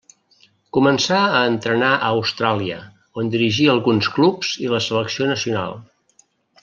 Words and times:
Començà 0.77 1.17
a 1.39 1.41
entrenar 1.49 1.91
a 1.97 1.99
Austràlia, 2.07 2.79
on 3.25 3.29
dirigí 3.37 3.69
alguns 3.75 4.09
clubs 4.17 4.53
i 4.65 4.73
la 4.73 4.81
selecció 4.87 5.29
nacional. 5.35 5.79